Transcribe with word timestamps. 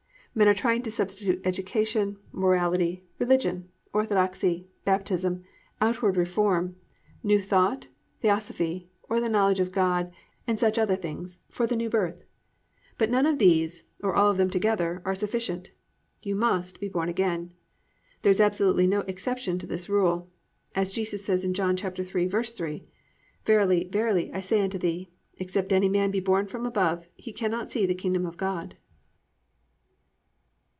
Men 0.33 0.47
are 0.47 0.53
trying 0.53 0.81
to 0.83 0.91
substitute 0.91 1.41
education, 1.45 2.15
morality, 2.31 3.03
religion, 3.19 3.67
orthodoxy, 3.91 4.69
baptism, 4.85 5.43
outward 5.81 6.15
reform, 6.15 6.77
"new 7.21 7.37
thought," 7.41 7.87
"theosophy" 8.21 8.87
or 9.09 9.19
the 9.19 9.27
knowledge 9.27 9.59
of 9.59 9.73
God, 9.73 10.09
and 10.47 10.57
other 10.63 10.73
such 10.73 11.01
things, 11.01 11.39
for 11.49 11.67
the 11.67 11.75
New 11.75 11.89
Birth; 11.89 12.23
but 12.97 13.09
none 13.09 13.25
of 13.25 13.39
these, 13.39 13.83
or 14.01 14.15
all 14.15 14.31
of 14.31 14.37
them 14.37 14.49
together, 14.49 15.01
are 15.03 15.15
sufficient, 15.15 15.71
you 16.23 16.33
must 16.33 16.79
be 16.79 16.87
born 16.87 17.09
again. 17.09 17.51
There 18.21 18.31
is 18.31 18.39
absolutely 18.39 18.87
no 18.87 19.01
exception 19.09 19.59
to 19.59 19.67
this 19.67 19.89
rule. 19.89 20.29
As 20.73 20.93
Jesus 20.93 21.25
says 21.25 21.43
in 21.43 21.53
John 21.53 21.75
3:3, 21.75 22.85
+"Verily, 23.45 23.89
verily, 23.91 24.31
I 24.33 24.39
say 24.39 24.61
unto 24.61 24.77
thee, 24.77 25.11
except 25.39 25.73
any 25.73 25.89
man 25.89 26.09
be 26.09 26.21
born 26.21 26.47
from 26.47 26.65
above, 26.65 27.09
he 27.17 27.33
cannot 27.33 27.69
see 27.69 27.85
the 27.85 27.93
kingdom 27.93 28.25
of 28.25 28.37
God." 28.37 28.77